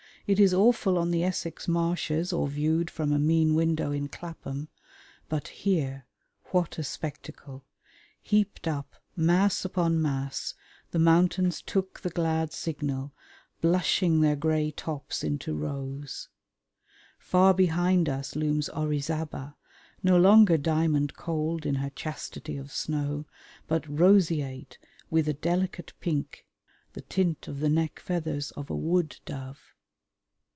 It 0.27 0.39
is 0.39 0.53
awful 0.53 0.97
on 0.99 1.11
the 1.11 1.23
Essex 1.25 1.67
marshes 1.67 2.31
or 2.31 2.47
viewed 2.47 2.89
from 2.89 3.11
a 3.11 3.19
mean 3.19 3.53
window 3.53 3.91
in 3.91 4.07
Clapham. 4.07 4.69
But 5.27 5.47
here, 5.49 6.05
what 6.51 6.77
a 6.77 6.83
spectacle! 6.83 7.65
Heaped 8.21 8.65
up, 8.65 8.95
mass 9.15 9.65
upon 9.65 10.01
mass, 10.01 10.53
the 10.91 10.99
mountains 10.99 11.61
took 11.61 11.99
the 11.99 12.11
glad 12.11 12.53
signal, 12.53 13.11
blushing 13.61 14.21
their 14.21 14.37
grey 14.37 14.71
tops 14.71 15.21
into 15.23 15.53
rose. 15.53 16.29
Far 17.19 17.53
behind 17.53 18.07
us 18.07 18.33
looms 18.35 18.69
Orizaba, 18.69 19.55
no 20.03 20.17
longer 20.17 20.55
diamond 20.55 21.15
cold 21.15 21.65
in 21.65 21.75
her 21.75 21.89
chastity 21.89 22.55
of 22.57 22.71
snow, 22.71 23.25
but 23.67 23.89
roseate 23.89 24.77
with 25.09 25.27
a 25.27 25.33
delicate 25.33 25.91
pink, 25.99 26.45
the 26.93 27.01
tint 27.01 27.47
of 27.49 27.59
the 27.59 27.69
neck 27.69 27.99
feathers 27.99 28.51
of 28.51 28.69
a 28.69 28.75
wood 28.77 29.17
dove. 29.25 29.59